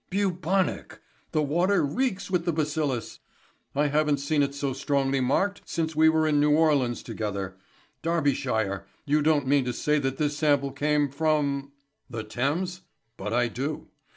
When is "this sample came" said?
10.17-11.11